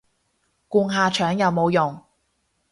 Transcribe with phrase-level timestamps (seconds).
[0.67, 2.03] 灌下腸有冇用